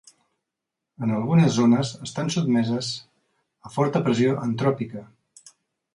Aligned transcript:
En 1.07 1.11
algunes 1.17 1.51
zones 1.57 1.91
estan 2.09 2.33
sotmeses 2.37 2.91
a 3.69 3.73
forta 3.77 4.05
pressió 4.09 4.35
antròpica. 4.49 5.05